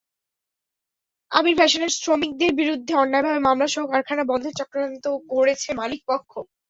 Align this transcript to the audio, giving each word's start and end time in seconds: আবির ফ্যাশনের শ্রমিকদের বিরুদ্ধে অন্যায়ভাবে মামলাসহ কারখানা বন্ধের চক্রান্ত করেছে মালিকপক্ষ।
আবির 1.31 1.55
ফ্যাশনের 1.57 1.91
শ্রমিকদের 1.95 2.51
বিরুদ্ধে 2.55 2.93
অন্যায়ভাবে 2.95 3.39
মামলাসহ 3.39 3.83
কারখানা 3.87 4.23
বন্ধের 4.25 4.57
চক্রান্ত 4.59 5.03
করেছে 5.31 5.69
মালিকপক্ষ। 5.73 6.31